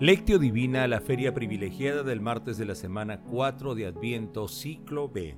Lectio 0.00 0.38
Divina, 0.38 0.86
la 0.86 1.00
feria 1.00 1.34
privilegiada 1.34 2.04
del 2.04 2.20
martes 2.20 2.56
de 2.56 2.64
la 2.64 2.76
semana 2.76 3.20
4 3.20 3.74
de 3.74 3.86
Adviento, 3.86 4.46
ciclo 4.46 5.08
B. 5.08 5.36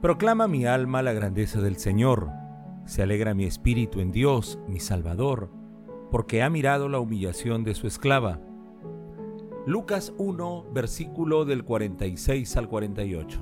Proclama 0.00 0.48
mi 0.48 0.64
alma 0.64 1.02
la 1.02 1.12
grandeza 1.12 1.60
del 1.60 1.76
Señor. 1.76 2.30
Se 2.86 3.02
alegra 3.02 3.34
mi 3.34 3.44
espíritu 3.44 4.00
en 4.00 4.12
Dios, 4.12 4.58
mi 4.66 4.80
Salvador, 4.80 5.50
porque 6.10 6.42
ha 6.42 6.48
mirado 6.48 6.88
la 6.88 7.00
humillación 7.00 7.64
de 7.64 7.74
su 7.74 7.86
esclava. 7.86 8.40
Lucas 9.66 10.14
1, 10.16 10.68
versículo 10.72 11.44
del 11.44 11.64
46 11.64 12.56
al 12.56 12.66
48. 12.70 13.40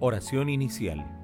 Oración 0.00 0.48
inicial. 0.48 1.23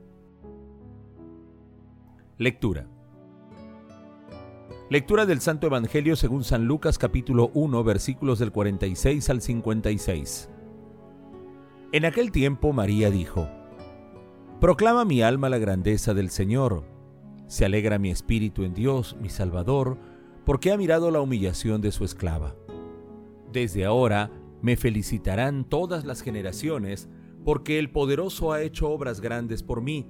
Lectura. 2.41 2.87
Lectura 4.89 5.27
del 5.27 5.41
Santo 5.41 5.67
Evangelio 5.67 6.15
según 6.15 6.43
San 6.43 6.65
Lucas 6.65 6.97
capítulo 6.97 7.51
1 7.53 7.83
versículos 7.83 8.39
del 8.39 8.51
46 8.51 9.29
al 9.29 9.41
56. 9.41 10.49
En 11.91 12.03
aquel 12.03 12.31
tiempo 12.31 12.73
María 12.73 13.11
dijo, 13.11 13.47
Proclama 14.59 15.05
mi 15.05 15.21
alma 15.21 15.49
la 15.49 15.59
grandeza 15.59 16.15
del 16.15 16.31
Señor, 16.31 16.83
se 17.45 17.65
alegra 17.65 17.99
mi 17.99 18.09
espíritu 18.09 18.63
en 18.63 18.73
Dios, 18.73 19.15
mi 19.21 19.29
Salvador, 19.29 19.99
porque 20.43 20.71
ha 20.71 20.77
mirado 20.77 21.11
la 21.11 21.21
humillación 21.21 21.79
de 21.79 21.91
su 21.91 22.05
esclava. 22.05 22.55
Desde 23.51 23.85
ahora 23.85 24.31
me 24.63 24.77
felicitarán 24.77 25.63
todas 25.63 26.05
las 26.05 26.23
generaciones, 26.23 27.07
porque 27.45 27.77
el 27.77 27.91
poderoso 27.91 28.51
ha 28.51 28.63
hecho 28.63 28.89
obras 28.89 29.21
grandes 29.21 29.61
por 29.61 29.83
mí 29.83 30.09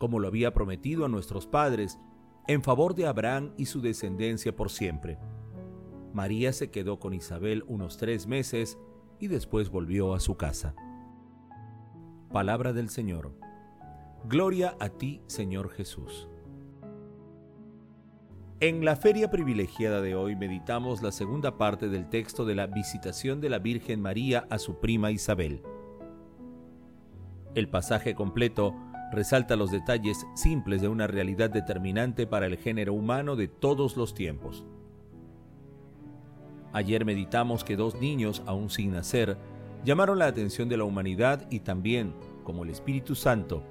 como 0.00 0.18
lo 0.18 0.28
había 0.28 0.54
prometido 0.54 1.04
a 1.04 1.08
nuestros 1.10 1.46
padres, 1.46 2.00
en 2.48 2.62
favor 2.62 2.94
de 2.94 3.06
Abraham 3.06 3.52
y 3.58 3.66
su 3.66 3.82
descendencia 3.82 4.56
por 4.56 4.70
siempre. 4.70 5.18
María 6.14 6.54
se 6.54 6.70
quedó 6.70 6.98
con 6.98 7.12
Isabel 7.12 7.64
unos 7.68 7.98
tres 7.98 8.26
meses 8.26 8.78
y 9.18 9.26
después 9.26 9.68
volvió 9.68 10.14
a 10.14 10.20
su 10.20 10.38
casa. 10.38 10.74
Palabra 12.32 12.72
del 12.72 12.88
Señor. 12.88 13.34
Gloria 14.24 14.74
a 14.80 14.88
ti, 14.88 15.20
Señor 15.26 15.68
Jesús. 15.68 16.30
En 18.60 18.86
la 18.86 18.96
feria 18.96 19.30
privilegiada 19.30 20.00
de 20.00 20.14
hoy 20.14 20.34
meditamos 20.34 21.02
la 21.02 21.12
segunda 21.12 21.58
parte 21.58 21.90
del 21.90 22.08
texto 22.08 22.46
de 22.46 22.54
la 22.54 22.66
visitación 22.66 23.42
de 23.42 23.50
la 23.50 23.58
Virgen 23.58 24.00
María 24.00 24.46
a 24.48 24.58
su 24.58 24.80
prima 24.80 25.10
Isabel. 25.10 25.62
El 27.54 27.68
pasaje 27.68 28.14
completo 28.14 28.74
resalta 29.12 29.56
los 29.56 29.70
detalles 29.70 30.26
simples 30.34 30.80
de 30.82 30.88
una 30.88 31.06
realidad 31.06 31.50
determinante 31.50 32.26
para 32.26 32.46
el 32.46 32.56
género 32.56 32.94
humano 32.94 33.36
de 33.36 33.48
todos 33.48 33.96
los 33.96 34.14
tiempos. 34.14 34.64
Ayer 36.72 37.04
meditamos 37.04 37.64
que 37.64 37.76
dos 37.76 38.00
niños, 38.00 38.42
aún 38.46 38.70
sin 38.70 38.92
nacer, 38.92 39.36
llamaron 39.84 40.18
la 40.18 40.26
atención 40.26 40.68
de 40.68 40.76
la 40.76 40.84
humanidad 40.84 41.46
y 41.50 41.60
también, 41.60 42.14
como 42.44 42.62
el 42.62 42.70
Espíritu 42.70 43.14
Santo, 43.16 43.64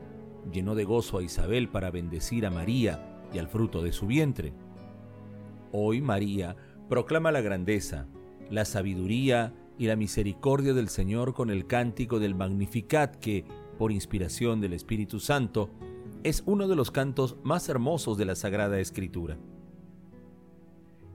llenó 0.52 0.76
de 0.76 0.84
gozo 0.84 1.18
a 1.18 1.24
Isabel 1.24 1.70
para 1.70 1.92
bendecir 1.92 2.46
a 2.46 2.52
María 2.52 3.22
y 3.34 3.38
al 3.38 3.48
fruto 3.48 3.82
de 3.82 3.94
su 3.94 4.08
vientre. 4.08 4.54
Hoy 5.72 6.02
María 6.02 6.56
proclama 6.90 7.32
la 7.32 7.42
grandeza, 7.42 8.08
la 8.50 8.66
sabiduría 8.66 9.54
y 9.78 9.86
la 9.86 9.96
misericordia 9.96 10.74
del 10.74 10.90
Señor 10.90 11.34
con 11.34 11.50
el 11.50 11.68
cántico 11.68 12.20
del 12.20 12.36
Magnificat 12.36 13.16
que, 13.16 13.46
por 13.80 13.94
inspiración 13.94 14.60
del 14.60 14.74
Espíritu 14.74 15.22
Santo, 15.22 15.70
es 16.24 16.44
uno 16.46 16.68
de 16.68 16.76
los 16.76 16.92
cantos 16.92 17.38
más 17.44 17.70
hermosos 17.70 18.18
de 18.18 18.26
la 18.26 18.36
Sagrada 18.36 18.78
Escritura. 18.82 19.38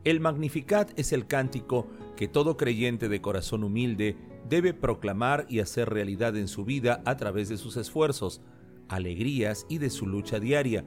El 0.02 0.18
Magnificat 0.20 0.98
es 0.98 1.12
el 1.12 1.26
cántico 1.26 1.86
que 2.16 2.26
todo 2.26 2.56
creyente 2.56 3.10
de 3.10 3.20
corazón 3.20 3.64
humilde 3.64 4.16
debe 4.48 4.72
proclamar 4.72 5.44
y 5.50 5.60
hacer 5.60 5.90
realidad 5.90 6.38
en 6.38 6.48
su 6.48 6.64
vida 6.64 7.02
a 7.04 7.18
través 7.18 7.50
de 7.50 7.58
sus 7.58 7.76
esfuerzos, 7.76 8.40
alegrías 8.88 9.66
y 9.68 9.76
de 9.76 9.90
su 9.90 10.06
lucha 10.06 10.40
diaria, 10.40 10.86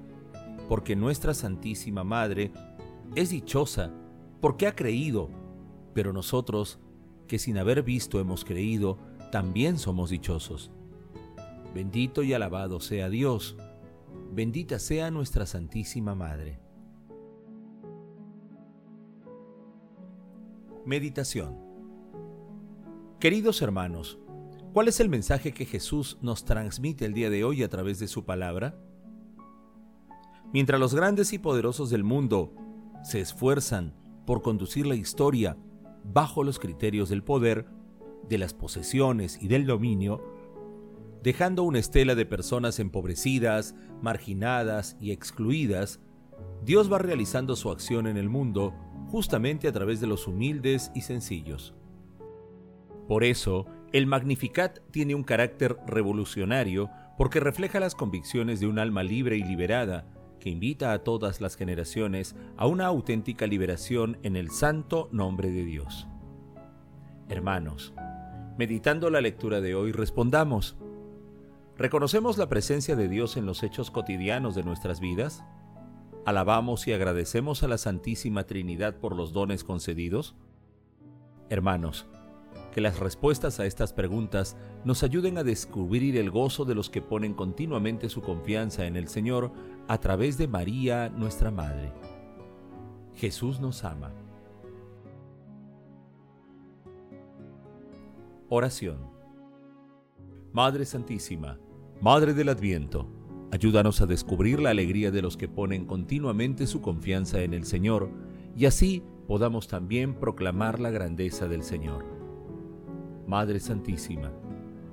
porque 0.68 0.96
nuestra 0.96 1.36
Santísima 1.36 2.04
Madre 2.04 2.52
es 3.14 3.30
dichosa 3.30 3.92
porque 4.42 4.66
ha 4.66 4.76
creído, 4.76 5.30
pero 5.94 6.12
nosotros, 6.12 6.80
que 7.28 7.38
sin 7.38 7.60
haber 7.60 7.84
visto 7.84 8.20
hemos 8.20 8.46
creído, 8.46 8.98
también 9.32 9.78
somos 9.78 10.10
dichosos. 10.10 10.72
Bendito 11.78 12.24
y 12.24 12.34
alabado 12.34 12.80
sea 12.80 13.08
Dios. 13.08 13.56
Bendita 14.32 14.80
sea 14.80 15.12
nuestra 15.12 15.46
Santísima 15.46 16.16
Madre. 16.16 16.60
Meditación 20.88 21.56
Queridos 23.20 23.62
hermanos, 23.62 24.18
¿cuál 24.74 24.88
es 24.88 25.00
el 25.00 25.08
mensaje 25.08 25.54
que 25.54 25.66
Jesús 25.66 26.18
nos 26.20 26.46
transmite 26.46 27.06
el 27.06 27.14
día 27.14 27.30
de 27.30 27.44
hoy 27.44 27.62
a 27.62 27.70
través 27.70 28.00
de 28.00 28.08
su 28.08 28.26
palabra? 28.26 28.76
Mientras 30.52 30.80
los 30.80 30.96
grandes 30.96 31.32
y 31.32 31.38
poderosos 31.38 31.92
del 31.92 32.04
mundo 32.04 32.56
se 33.04 33.20
esfuerzan 33.20 33.94
por 34.26 34.42
conducir 34.42 34.88
la 34.88 34.96
historia 34.96 35.58
bajo 36.04 36.44
los 36.44 36.58
criterios 36.58 37.10
del 37.10 37.24
poder, 37.24 37.68
de 38.28 38.40
las 38.40 38.56
posesiones 38.56 39.38
y 39.40 39.48
del 39.48 39.68
dominio, 39.68 40.37
dejando 41.28 41.64
una 41.64 41.80
estela 41.80 42.16
de 42.16 42.26
personas 42.26 42.80
empobrecidas, 42.80 43.76
marginadas 44.02 44.96
y 45.02 45.12
excluidas, 45.12 46.00
Dios 46.64 46.90
va 46.90 47.00
realizando 47.00 47.58
su 47.58 47.70
acción 47.70 48.08
en 48.08 48.16
el 48.16 48.30
mundo 48.30 48.74
justamente 49.10 49.68
a 49.68 49.74
través 49.74 50.00
de 50.00 50.08
los 50.08 50.26
humildes 50.26 50.90
y 50.96 51.02
sencillos. 51.02 51.76
Por 53.10 53.26
eso, 53.26 53.66
el 53.92 54.08
Magnificat 54.08 54.80
tiene 54.92 55.16
un 55.16 55.26
carácter 55.26 55.76
revolucionario 55.86 56.90
porque 57.18 57.42
refleja 57.42 57.82
las 57.82 57.94
convicciones 57.94 58.62
de 58.62 58.68
un 58.68 58.80
alma 58.80 59.04
libre 59.04 59.36
y 59.36 59.44
liberada 59.44 60.08
que 60.40 60.50
invita 60.50 60.94
a 60.94 61.00
todas 61.00 61.42
las 61.42 61.58
generaciones 61.58 62.38
a 62.56 62.68
una 62.68 62.86
auténtica 62.86 63.48
liberación 63.48 64.18
en 64.24 64.38
el 64.38 64.50
santo 64.50 65.10
nombre 65.12 65.52
de 65.52 65.66
Dios. 65.66 66.08
Hermanos, 67.28 67.94
meditando 68.58 69.10
la 69.10 69.20
lectura 69.20 69.60
de 69.60 69.76
hoy, 69.76 69.92
respondamos, 69.92 70.78
¿Reconocemos 71.78 72.40
la 72.40 72.50
presencia 72.50 72.96
de 72.96 73.08
Dios 73.08 73.38
en 73.38 73.46
los 73.46 73.62
hechos 73.62 73.92
cotidianos 73.92 74.56
de 74.56 74.64
nuestras 74.64 75.00
vidas? 75.00 75.44
¿Alabamos 76.26 76.88
y 76.88 76.94
agradecemos 76.94 77.62
a 77.62 77.68
la 77.68 77.78
Santísima 77.78 78.46
Trinidad 78.46 78.96
por 78.96 79.16
los 79.16 79.32
dones 79.32 79.64
concedidos? 79.64 80.36
Hermanos, 81.50 82.08
que 82.74 82.82
las 82.82 83.00
respuestas 83.00 83.60
a 83.60 83.68
estas 83.68 83.94
preguntas 83.94 84.58
nos 84.86 85.04
ayuden 85.04 85.38
a 85.38 85.44
descubrir 85.44 86.18
el 86.18 86.32
gozo 86.32 86.66
de 86.66 86.74
los 86.74 86.90
que 86.90 87.04
ponen 87.04 87.36
continuamente 87.36 88.10
su 88.10 88.22
confianza 88.22 88.88
en 88.88 88.96
el 88.98 89.08
Señor 89.08 89.52
a 89.88 90.00
través 90.00 90.40
de 90.40 90.48
María, 90.48 91.10
nuestra 91.10 91.52
Madre. 91.52 91.94
Jesús 93.14 93.60
nos 93.60 93.84
ama. 93.84 94.12
Oración. 98.50 98.98
Madre 100.54 100.86
Santísima, 100.86 101.60
Madre 102.00 102.36
del 102.36 102.50
Adviento, 102.50 103.08
ayúdanos 103.52 104.02
a 104.02 104.06
descubrir 104.06 104.60
la 104.60 104.70
alegría 104.70 105.10
de 105.10 105.24
los 105.24 105.36
que 105.36 105.48
ponen 105.48 105.86
continuamente 105.86 106.68
su 106.68 106.80
confianza 106.80 107.42
en 107.42 107.56
el 107.56 107.66
Señor 107.66 108.12
y 108.56 108.68
así 108.68 109.02
podamos 109.28 109.68
también 109.68 110.14
proclamar 110.14 110.80
la 110.80 110.92
grandeza 110.92 111.48
del 111.48 111.64
Señor. 111.64 112.06
Madre 113.26 113.60
Santísima, 113.60 114.32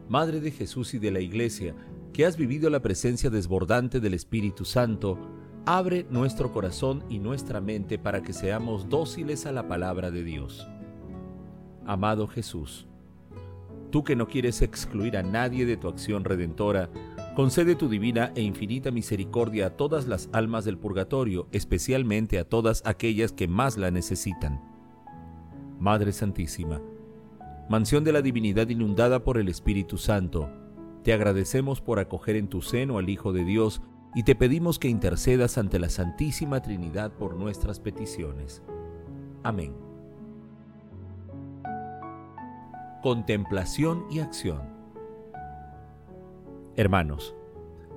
Madre 0.08 0.40
de 0.40 0.50
Jesús 0.50 0.94
y 0.94 0.98
de 0.98 1.10
la 1.10 1.20
Iglesia, 1.20 1.74
que 2.14 2.24
has 2.24 2.38
vivido 2.38 2.70
la 2.70 2.80
presencia 2.80 3.28
desbordante 3.28 4.00
del 4.00 4.14
Espíritu 4.14 4.64
Santo, 4.64 5.18
abre 5.66 6.06
nuestro 6.08 6.52
corazón 6.52 7.04
y 7.10 7.18
nuestra 7.18 7.60
mente 7.60 7.98
para 7.98 8.22
que 8.22 8.32
seamos 8.32 8.88
dóciles 8.88 9.44
a 9.44 9.52
la 9.52 9.68
palabra 9.68 10.10
de 10.10 10.24
Dios. 10.24 10.66
Amado 11.84 12.26
Jesús, 12.28 12.86
tú 13.94 14.02
que 14.02 14.16
no 14.16 14.26
quieres 14.26 14.60
excluir 14.60 15.16
a 15.16 15.22
nadie 15.22 15.66
de 15.66 15.76
tu 15.76 15.86
acción 15.86 16.24
redentora, 16.24 16.90
concede 17.36 17.76
tu 17.76 17.88
divina 17.88 18.32
e 18.34 18.42
infinita 18.42 18.90
misericordia 18.90 19.66
a 19.68 19.70
todas 19.70 20.08
las 20.08 20.28
almas 20.32 20.64
del 20.64 20.78
purgatorio, 20.78 21.46
especialmente 21.52 22.40
a 22.40 22.44
todas 22.44 22.82
aquellas 22.86 23.30
que 23.30 23.46
más 23.46 23.76
la 23.76 23.92
necesitan. 23.92 24.60
Madre 25.78 26.10
Santísima, 26.10 26.82
mansión 27.68 28.02
de 28.02 28.10
la 28.10 28.20
divinidad 28.20 28.68
inundada 28.68 29.22
por 29.22 29.38
el 29.38 29.48
Espíritu 29.48 29.96
Santo, 29.96 30.50
te 31.04 31.12
agradecemos 31.12 31.80
por 31.80 32.00
acoger 32.00 32.34
en 32.34 32.48
tu 32.48 32.62
seno 32.62 32.98
al 32.98 33.08
Hijo 33.08 33.32
de 33.32 33.44
Dios 33.44 33.80
y 34.16 34.24
te 34.24 34.34
pedimos 34.34 34.80
que 34.80 34.88
intercedas 34.88 35.56
ante 35.56 35.78
la 35.78 35.88
Santísima 35.88 36.62
Trinidad 36.62 37.12
por 37.12 37.36
nuestras 37.36 37.78
peticiones. 37.78 38.60
Amén. 39.44 39.93
Contemplación 43.04 44.06
y 44.10 44.20
acción. 44.20 44.62
Hermanos, 46.74 47.34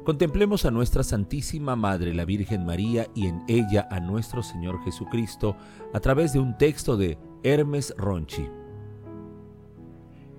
contemplemos 0.04 0.66
a 0.66 0.72
nuestra 0.72 1.02
Santísima 1.02 1.78
Madre 1.78 2.14
la 2.14 2.26
Virgen 2.26 2.66
María 2.66 3.08
y 3.16 3.28
en 3.28 3.42
ella 3.48 3.88
a 3.90 4.02
nuestro 4.02 4.44
Señor 4.44 4.84
Jesucristo 4.84 5.56
a 5.94 6.02
través 6.02 6.34
de 6.34 6.40
un 6.40 6.58
texto 6.58 6.98
de 6.98 7.18
Hermes 7.44 7.94
Ronchi. 7.98 8.50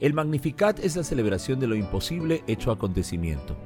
El 0.01 0.13
Magnificat 0.13 0.81
es 0.81 0.97
la 0.97 1.03
celebración 1.03 1.61
de 1.61 1.67
lo 1.67 1.75
imposible 1.75 2.45
hecho 2.47 2.71
acontecimiento. 2.71 3.57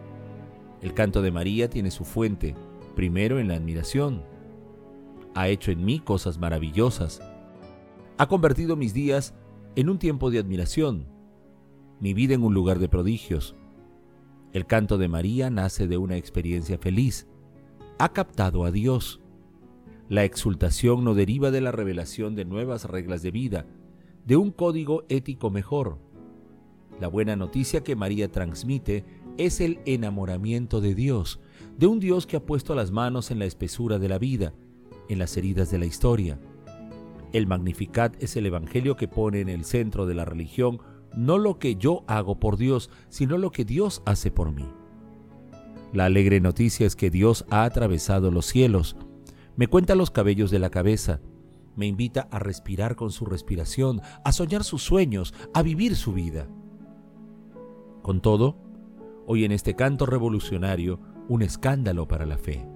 El 0.82 0.94
canto 0.94 1.20
de 1.20 1.32
María 1.32 1.68
tiene 1.68 1.90
su 1.90 2.04
fuente, 2.04 2.54
primero 2.94 3.40
en 3.40 3.48
la 3.48 3.54
admiración. 3.54 4.22
Ha 5.34 5.48
hecho 5.48 5.72
en 5.72 5.84
mí 5.84 5.98
cosas 5.98 6.38
maravillosas. 6.38 7.20
Ha 8.18 8.28
convertido 8.28 8.76
mis 8.76 8.94
días 8.94 9.34
en 9.74 9.88
un 9.88 9.98
tiempo 9.98 10.30
de 10.30 10.38
admiración, 10.38 11.06
mi 11.98 12.12
vida 12.12 12.34
en 12.34 12.42
un 12.42 12.52
lugar 12.52 12.78
de 12.78 12.88
prodigios. 12.88 13.56
El 14.52 14.66
canto 14.66 14.98
de 14.98 15.08
María 15.08 15.48
nace 15.48 15.88
de 15.88 15.96
una 15.96 16.16
experiencia 16.18 16.76
feliz. 16.76 17.26
Ha 17.98 18.12
captado 18.12 18.64
a 18.64 18.70
Dios. 18.70 19.20
La 20.10 20.24
exultación 20.24 21.04
no 21.04 21.14
deriva 21.14 21.50
de 21.50 21.62
la 21.62 21.72
revelación 21.72 22.34
de 22.34 22.44
nuevas 22.44 22.84
reglas 22.84 23.22
de 23.22 23.30
vida, 23.30 23.66
de 24.26 24.36
un 24.36 24.50
código 24.50 25.04
ético 25.08 25.48
mejor. 25.50 25.98
La 27.00 27.08
buena 27.08 27.34
noticia 27.34 27.82
que 27.82 27.96
María 27.96 28.30
transmite 28.30 29.06
es 29.38 29.62
el 29.62 29.80
enamoramiento 29.86 30.82
de 30.82 30.94
Dios, 30.94 31.40
de 31.78 31.86
un 31.86 31.98
Dios 31.98 32.26
que 32.26 32.36
ha 32.36 32.44
puesto 32.44 32.74
las 32.74 32.90
manos 32.90 33.30
en 33.30 33.38
la 33.38 33.46
espesura 33.46 33.98
de 33.98 34.10
la 34.10 34.18
vida, 34.18 34.52
en 35.08 35.18
las 35.18 35.34
heridas 35.38 35.70
de 35.70 35.78
la 35.78 35.86
historia. 35.86 36.38
El 37.32 37.46
Magnificat 37.46 38.22
es 38.22 38.36
el 38.36 38.46
Evangelio 38.46 38.96
que 38.96 39.08
pone 39.08 39.40
en 39.40 39.48
el 39.48 39.64
centro 39.64 40.06
de 40.06 40.14
la 40.14 40.24
religión 40.24 40.80
no 41.16 41.38
lo 41.38 41.58
que 41.58 41.76
yo 41.76 42.04
hago 42.06 42.38
por 42.38 42.56
Dios, 42.56 42.90
sino 43.08 43.38
lo 43.38 43.50
que 43.50 43.64
Dios 43.64 44.02
hace 44.06 44.30
por 44.30 44.52
mí. 44.52 44.66
La 45.92 46.06
alegre 46.06 46.40
noticia 46.40 46.86
es 46.86 46.96
que 46.96 47.10
Dios 47.10 47.44
ha 47.50 47.64
atravesado 47.64 48.30
los 48.30 48.46
cielos, 48.46 48.96
me 49.56 49.66
cuenta 49.66 49.94
los 49.94 50.10
cabellos 50.10 50.50
de 50.50 50.58
la 50.58 50.70
cabeza, 50.70 51.20
me 51.76 51.86
invita 51.86 52.28
a 52.30 52.38
respirar 52.38 52.96
con 52.96 53.10
su 53.10 53.26
respiración, 53.26 54.00
a 54.24 54.32
soñar 54.32 54.64
sus 54.64 54.82
sueños, 54.82 55.34
a 55.54 55.62
vivir 55.62 55.96
su 55.96 56.12
vida. 56.12 56.48
Con 58.02 58.20
todo, 58.20 58.56
hoy 59.26 59.44
en 59.44 59.52
este 59.52 59.74
canto 59.74 60.06
revolucionario 60.06 61.00
un 61.28 61.42
escándalo 61.42 62.08
para 62.08 62.26
la 62.26 62.38
fe. 62.38 62.66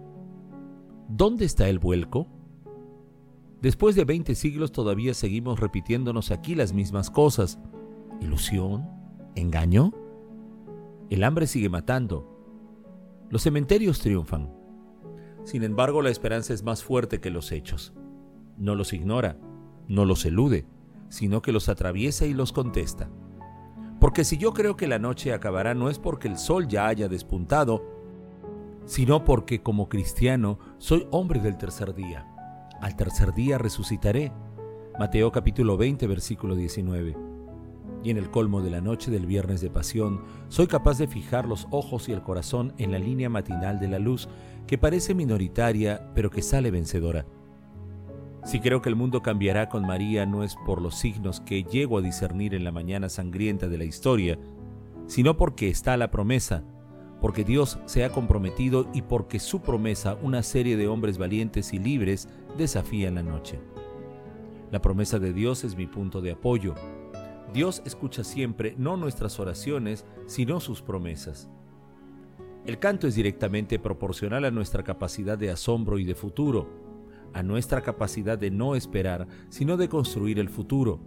¿Dónde 1.09 1.45
está 1.45 1.69
el 1.69 1.79
vuelco? 1.79 2.29
Después 3.63 3.97
de 3.97 4.05
20 4.05 4.35
siglos 4.35 4.71
todavía 4.73 5.15
seguimos 5.15 5.61
repitiéndonos 5.61 6.31
aquí 6.31 6.55
las 6.55 6.73
mismas 6.73 7.11
cosas. 7.11 7.59
¿Ilusión? 8.21 8.89
¿Engaño? 9.35 9.93
El 11.11 11.25
hambre 11.25 11.47
sigue 11.47 11.69
matando. 11.69 12.33
Los 13.31 13.43
cementerios 13.43 14.01
triunfan. 14.01 14.53
Sin 15.45 15.63
embargo, 15.63 16.03
la 16.03 16.11
esperanza 16.11 16.53
es 16.53 16.63
más 16.63 16.83
fuerte 16.83 17.21
que 17.21 17.31
los 17.31 17.53
hechos. 17.53 17.95
No 18.59 18.75
los 18.75 18.93
ignora, 18.93 19.39
no 19.89 20.05
los 20.05 20.25
elude, 20.25 20.67
sino 21.09 21.43
que 21.43 21.53
los 21.53 21.69
atraviesa 21.69 22.27
y 22.27 22.35
los 22.35 22.53
contesta. 22.53 23.11
Porque 24.01 24.25
si 24.25 24.37
yo 24.37 24.53
creo 24.53 24.77
que 24.77 24.89
la 24.89 24.99
noche 24.99 25.33
acabará 25.33 25.75
no 25.75 25.89
es 25.89 25.99
porque 25.99 26.29
el 26.29 26.37
sol 26.37 26.69
ya 26.69 26.87
haya 26.87 27.09
despuntado, 27.09 27.85
sino 28.85 29.25
porque 29.25 29.63
como 29.63 29.89
cristiano 29.89 30.59
soy 30.79 31.07
hombre 31.11 31.41
del 31.41 31.57
tercer 31.57 31.95
día. 31.95 32.36
Al 32.81 32.95
tercer 32.95 33.33
día 33.33 33.57
resucitaré. 33.57 34.33
Mateo 34.99 35.33
capítulo 35.33 35.77
20 35.79 36.07
versículo 36.07 36.55
19. 36.55 37.17
Y 38.05 38.11
en 38.11 38.19
el 38.19 38.31
colmo 38.31 38.61
de 38.61 38.71
la 38.71 38.83
noche 38.83 39.11
del 39.11 39.25
viernes 39.25 39.63
de 39.63 39.71
pasión, 39.71 40.23
soy 40.49 40.67
capaz 40.67 40.99
de 40.99 41.07
fijar 41.07 41.49
los 41.49 41.67
ojos 41.71 42.09
y 42.09 42.13
el 42.13 42.23
corazón 42.23 42.75
en 42.77 42.93
la 42.93 42.99
línea 42.99 43.31
matinal 43.31 43.81
de 43.81 43.89
la 43.89 43.99
luz, 43.99 44.29
que 44.67 44.77
parece 44.77 45.15
minoritaria, 45.15 46.11
pero 46.15 46.31
que 46.31 46.43
sale 46.43 46.71
vencedora. 46.71 47.27
Si 48.45 48.61
creo 48.61 48.83
que 48.83 48.91
el 48.91 48.95
mundo 48.95 49.23
cambiará 49.23 49.69
con 49.69 49.87
María 49.87 50.27
no 50.27 50.45
es 50.45 50.55
por 50.67 50.81
los 50.81 50.97
signos 50.97 51.41
que 51.41 51.65
llego 51.65 51.99
a 51.99 52.03
discernir 52.03 52.55
en 52.55 52.63
la 52.63 52.73
mañana 52.73 53.09
sangrienta 53.09 53.69
de 53.69 53.79
la 53.79 53.85
historia, 53.85 54.39
sino 55.07 55.37
porque 55.37 55.69
está 55.69 55.97
la 55.97 56.11
promesa, 56.11 56.63
porque 57.21 57.45
Dios 57.45 57.79
se 57.87 58.05
ha 58.05 58.11
comprometido 58.11 58.89
y 58.93 59.03
porque 59.03 59.39
su 59.39 59.61
promesa, 59.61 60.17
una 60.23 60.43
serie 60.43 60.77
de 60.77 60.89
hombres 60.89 61.19
valientes 61.19 61.73
y 61.73 61.79
libres, 61.79 62.29
desafía 62.57 63.09
en 63.09 63.17
la 63.17 63.23
noche. 63.23 63.59
La 64.71 64.81
promesa 64.81 65.19
de 65.19 65.33
Dios 65.33 65.65
es 65.65 65.77
mi 65.77 65.87
punto 65.87 66.21
de 66.21 66.33
apoyo. 66.33 66.75
Dios 67.53 67.83
escucha 67.85 68.25
siempre 68.25 68.75
no 68.77 68.97
nuestras 68.97 69.39
oraciones, 69.41 70.05
sino 70.27 70.61
sus 70.61 70.83
promesas. 70.83 71.49
El 72.67 72.79
canto 72.79 73.07
es 73.07 73.15
directamente 73.15 73.79
proporcional 73.79 74.45
a 74.45 74.51
nuestra 74.51 74.83
capacidad 74.83 75.39
de 75.39 75.51
asombro 75.51 75.99
y 75.99 76.05
de 76.05 76.17
futuro 76.17 76.87
a 77.37 77.43
nuestra 77.43 77.83
capacidad 77.83 78.39
de 78.39 78.51
no 78.51 78.75
esperar, 78.77 79.29
sino 79.51 79.77
de 79.77 79.91
construir 79.91 80.39
el 80.39 80.49
futuro, 80.49 81.01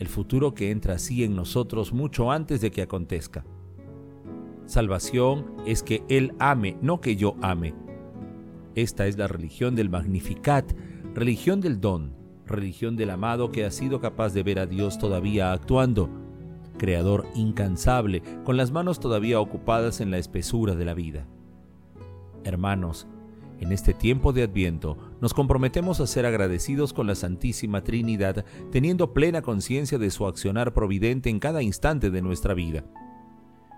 el 0.00 0.08
futuro 0.08 0.52
que 0.52 0.72
entra 0.72 0.94
así 0.94 1.22
en 1.22 1.36
nosotros 1.36 1.92
mucho 1.92 2.32
antes 2.32 2.60
de 2.60 2.72
que 2.72 2.82
acontezca. 2.82 3.44
Salvación 4.66 5.46
es 5.66 5.82
que 5.82 6.02
Él 6.08 6.34
ame, 6.38 6.76
no 6.80 7.00
que 7.00 7.16
yo 7.16 7.36
ame. 7.42 7.74
Esta 8.74 9.06
es 9.06 9.18
la 9.18 9.28
religión 9.28 9.74
del 9.74 9.90
Magnificat, 9.90 10.72
religión 11.14 11.60
del 11.60 11.80
don, 11.80 12.14
religión 12.46 12.96
del 12.96 13.10
amado 13.10 13.52
que 13.52 13.64
ha 13.64 13.70
sido 13.70 14.00
capaz 14.00 14.32
de 14.32 14.42
ver 14.42 14.58
a 14.58 14.66
Dios 14.66 14.98
todavía 14.98 15.52
actuando, 15.52 16.08
creador 16.78 17.26
incansable, 17.34 18.22
con 18.44 18.56
las 18.56 18.72
manos 18.72 19.00
todavía 19.00 19.40
ocupadas 19.40 20.00
en 20.00 20.10
la 20.10 20.18
espesura 20.18 20.74
de 20.74 20.84
la 20.84 20.94
vida. 20.94 21.26
Hermanos, 22.42 23.06
en 23.60 23.70
este 23.70 23.94
tiempo 23.94 24.32
de 24.32 24.42
Adviento 24.42 24.98
nos 25.20 25.32
comprometemos 25.32 26.00
a 26.00 26.06
ser 26.06 26.26
agradecidos 26.26 26.92
con 26.92 27.06
la 27.06 27.14
Santísima 27.14 27.84
Trinidad, 27.84 28.44
teniendo 28.72 29.12
plena 29.14 29.42
conciencia 29.42 29.98
de 29.98 30.10
su 30.10 30.26
accionar 30.26 30.74
providente 30.74 31.30
en 31.30 31.38
cada 31.38 31.62
instante 31.62 32.10
de 32.10 32.22
nuestra 32.22 32.54
vida. 32.54 32.84